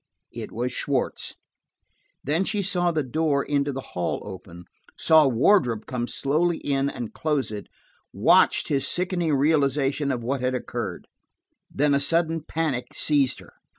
It 0.31 0.51
was 0.51 0.71
Schwartz. 0.73 1.35
Then 2.23 2.43
she 2.43 2.63
saw 2.63 2.89
the 2.91 3.03
door 3.03 3.43
into 3.43 3.71
the 3.71 3.91
hall 3.93 4.19
open, 4.25 4.65
saw 4.97 5.27
Wardrop 5.27 5.85
come 5.85 6.07
slowly 6.07 6.57
in 6.57 6.89
and 6.89 7.13
close 7.13 7.51
it, 7.51 7.67
watched 8.11 8.67
his 8.69 8.87
sickening 8.87 9.35
realization 9.35 10.11
of 10.11 10.23
what 10.23 10.41
had 10.41 10.55
occurred; 10.55 11.07
then 11.69 11.93
a 11.93 11.99
sudden 11.99 12.41
panic 12.43 12.95
seized 12.95 13.37
her. 13.41 13.53